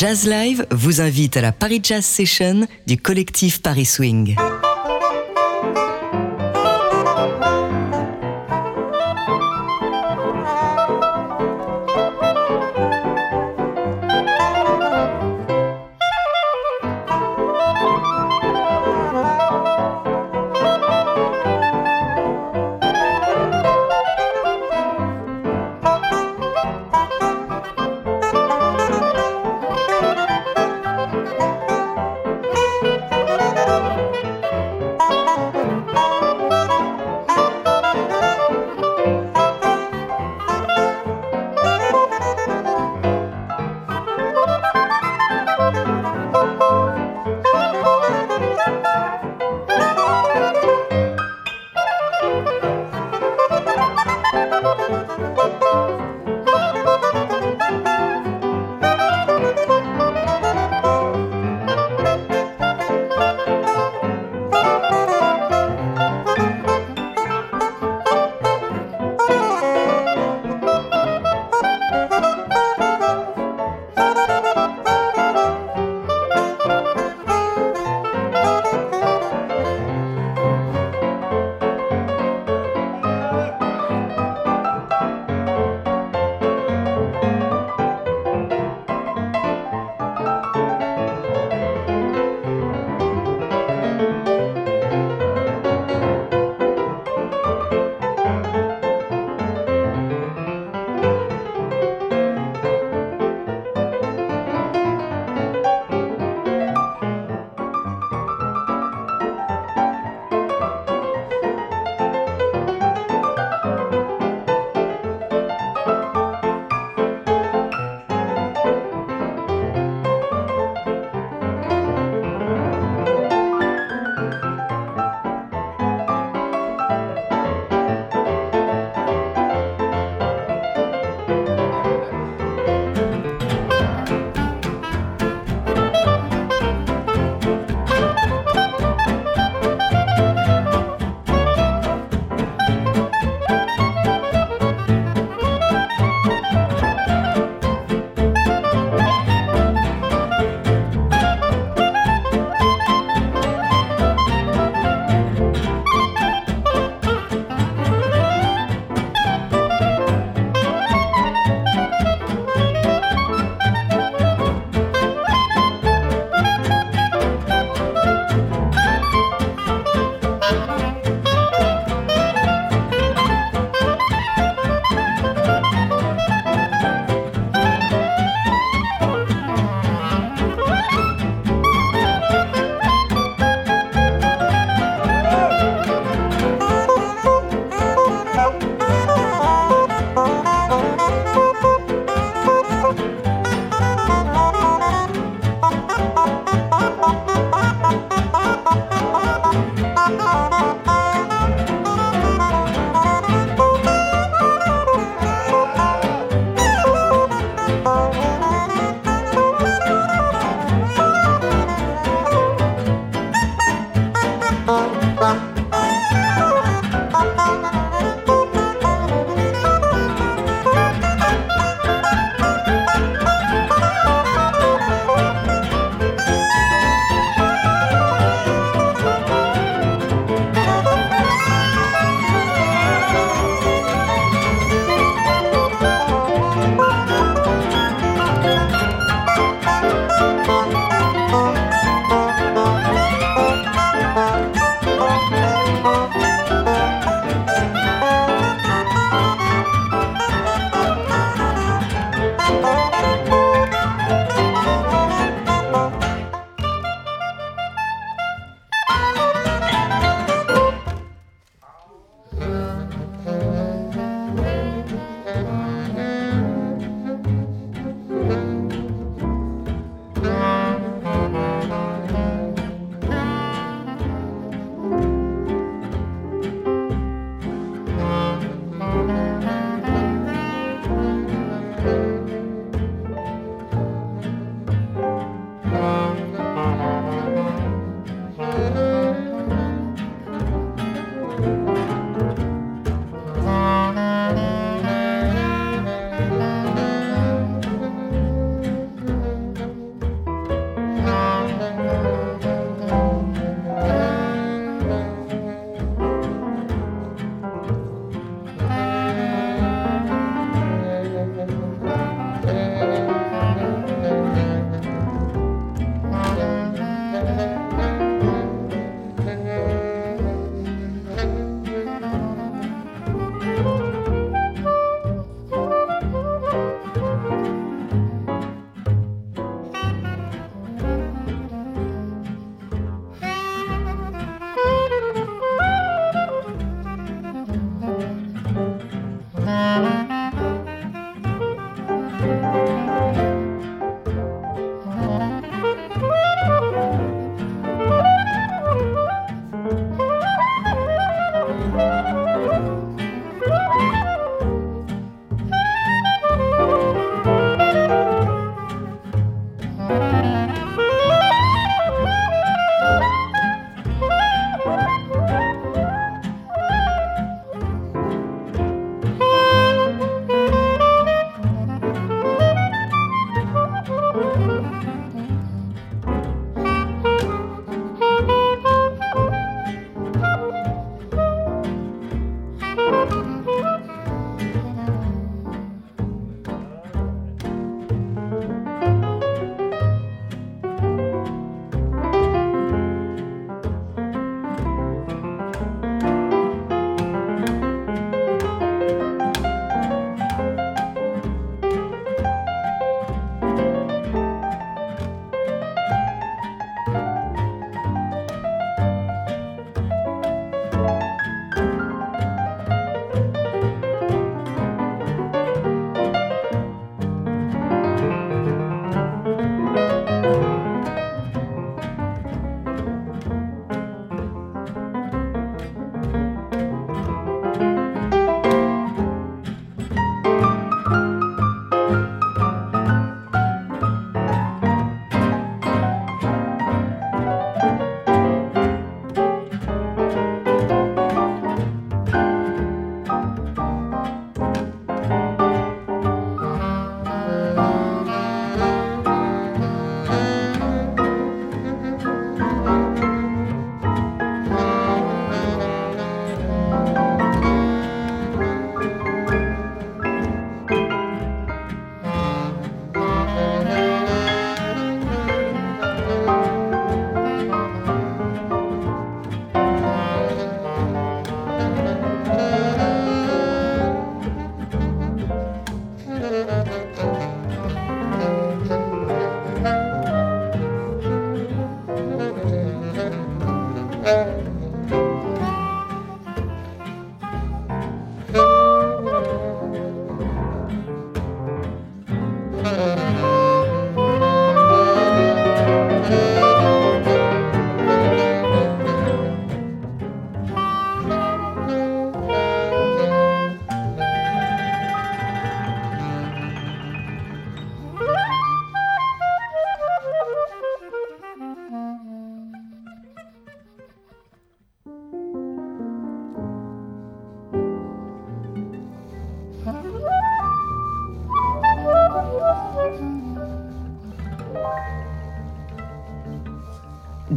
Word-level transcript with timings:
Jazz 0.00 0.28
Live 0.28 0.64
vous 0.70 1.00
invite 1.00 1.36
à 1.36 1.40
la 1.40 1.50
Paris 1.50 1.80
Jazz 1.82 2.04
Session 2.04 2.68
du 2.86 2.98
collectif 2.98 3.60
Paris 3.60 3.84
Swing. 3.84 4.36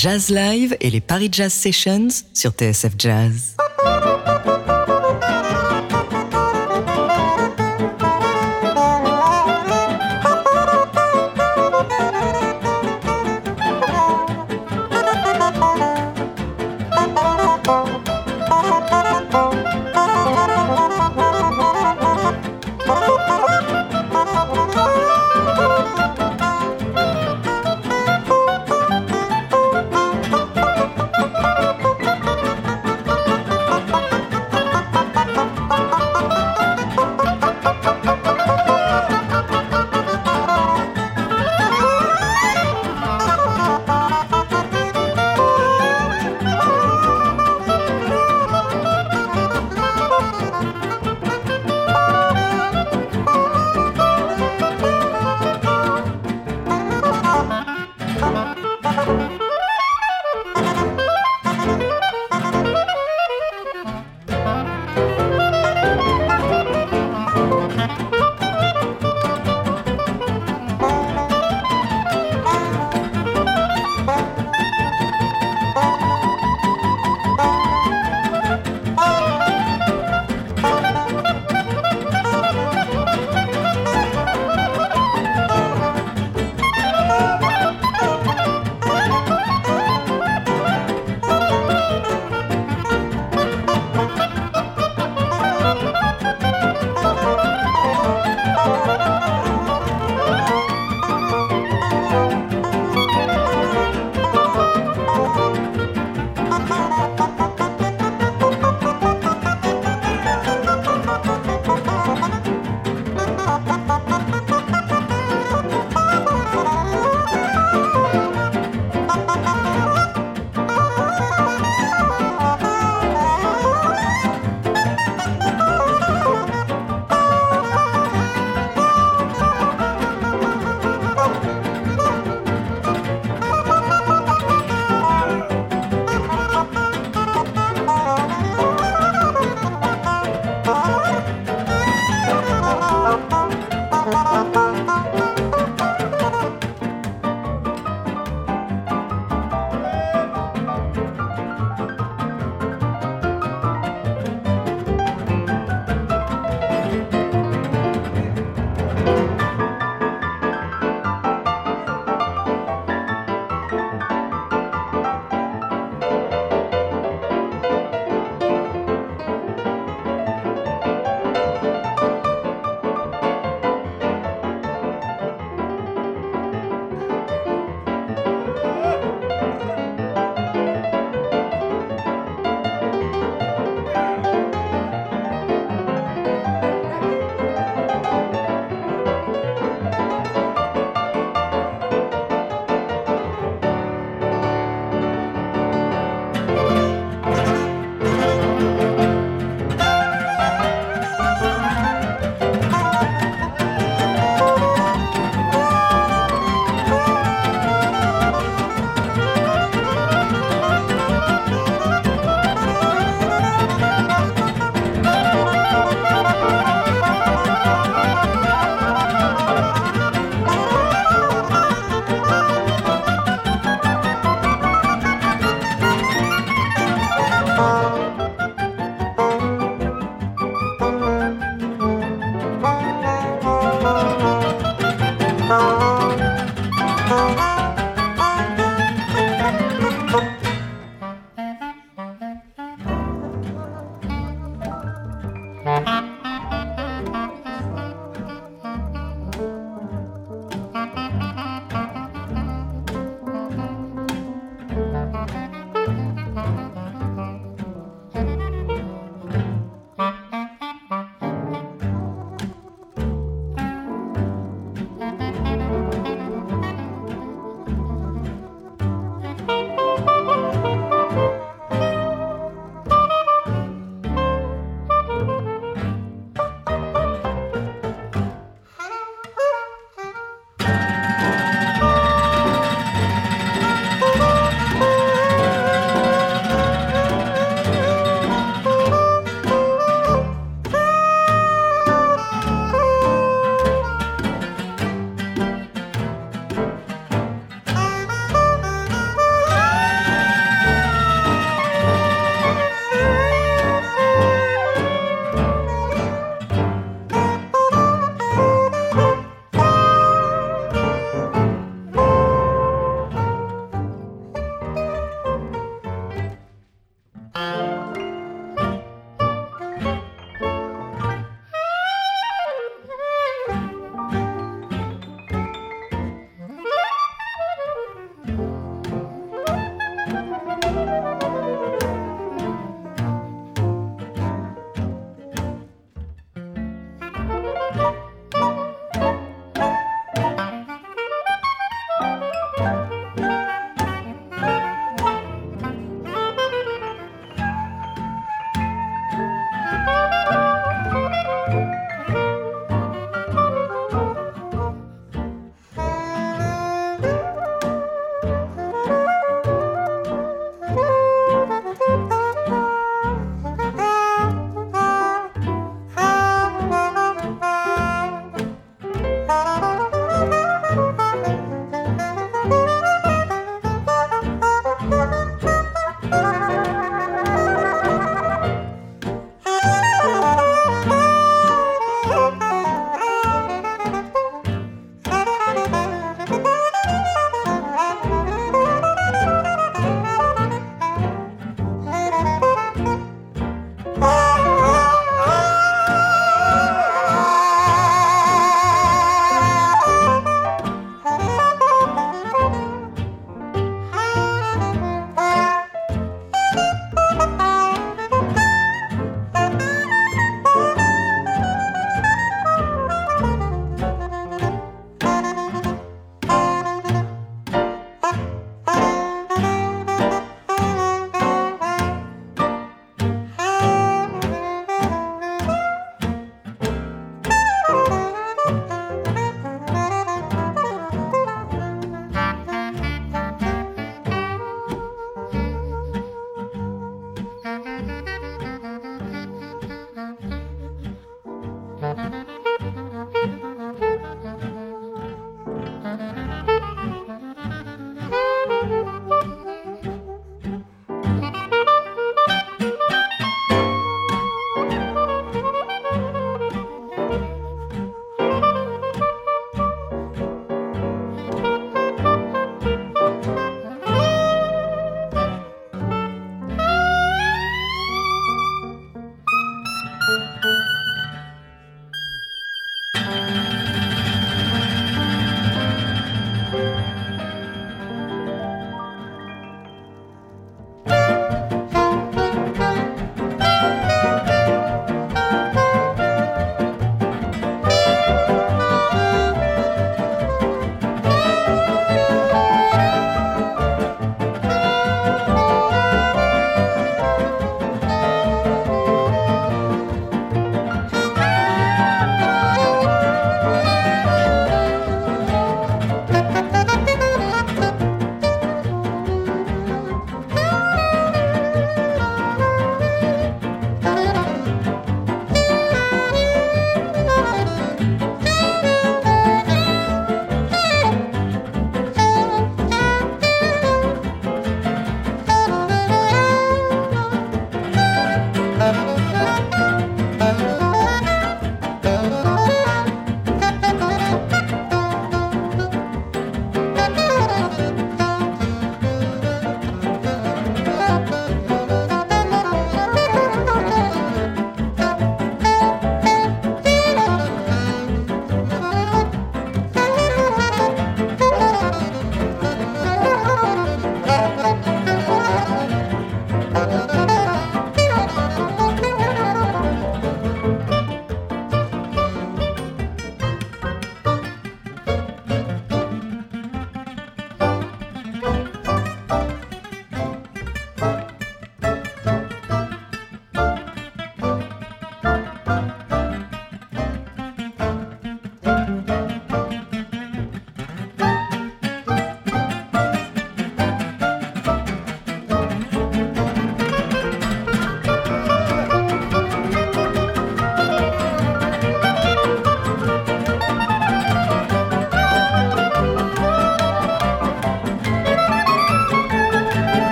Jazz 0.00 0.30
Live 0.30 0.76
et 0.80 0.90
les 0.90 1.00
Paris 1.00 1.28
Jazz 1.32 1.52
Sessions 1.52 2.22
sur 2.32 2.52
TSF 2.52 2.92
Jazz. 2.96 3.57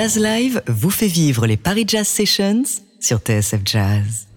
Jazz 0.00 0.16
Live 0.16 0.62
vous 0.68 0.90
fait 0.90 1.08
vivre 1.08 1.44
les 1.48 1.56
Paris 1.56 1.84
Jazz 1.84 2.06
Sessions 2.06 2.62
sur 3.00 3.18
TSF 3.18 3.62
Jazz. 3.64 4.27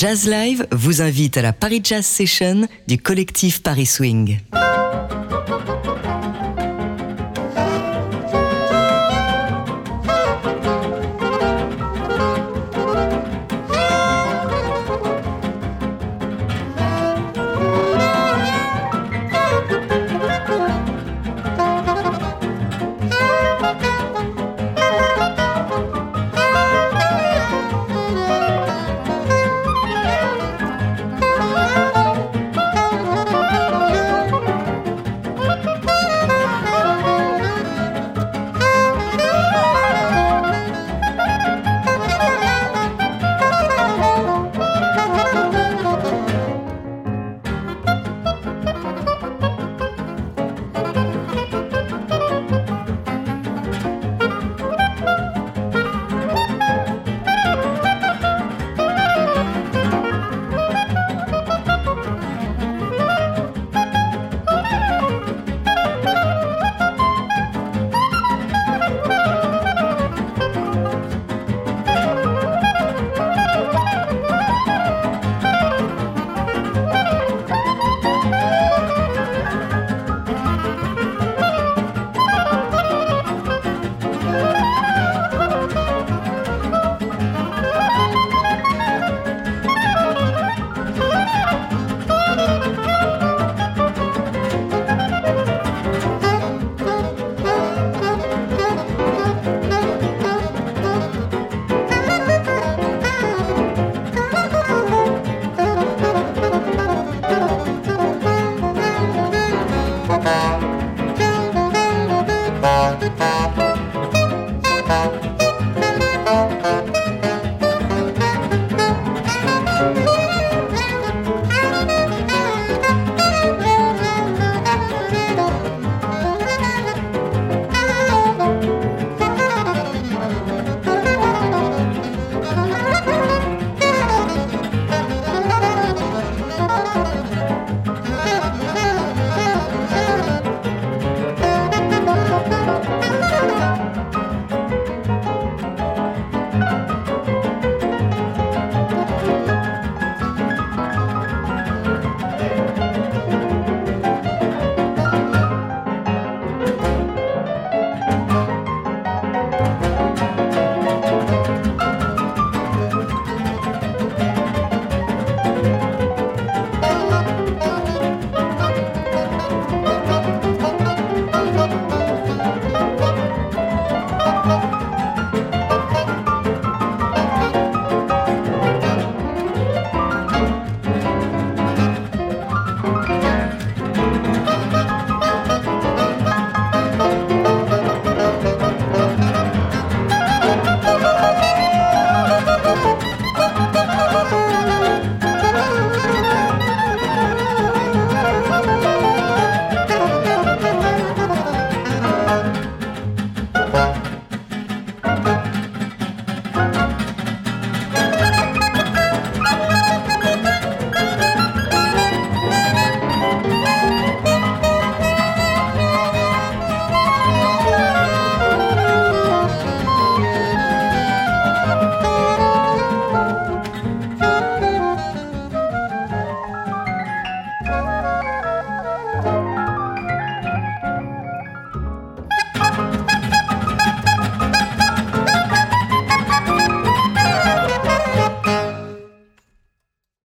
Jazz 0.00 0.28
Live 0.28 0.64
vous 0.70 1.02
invite 1.02 1.38
à 1.38 1.42
la 1.42 1.52
Paris 1.52 1.80
Jazz 1.82 2.06
Session 2.06 2.68
du 2.86 2.98
collectif 2.98 3.64
Paris 3.64 3.86
Swing. 3.86 4.38